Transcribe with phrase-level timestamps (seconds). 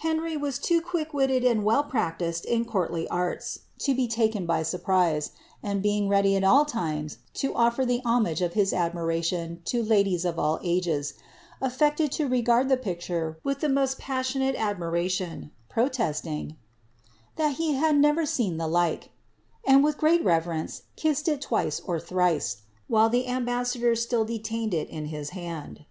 [0.00, 4.62] Henry was too quick witted and well practised in courtly arts to be taken by
[4.62, 5.30] sur prise;
[5.62, 9.82] and being ready at all times to offer the homage of his admira tion to
[9.82, 11.14] ladies of all ages,
[11.62, 16.56] affected to regard the picture with the most passionate admiration, protesting"
[17.36, 19.08] that he had never seen the like,"
[19.66, 24.90] and with great reverence kissed it twice or thrice, while the ambassador still detained it
[24.90, 25.86] in his hand.